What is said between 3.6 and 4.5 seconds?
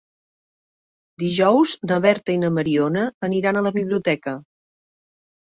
a la biblioteca.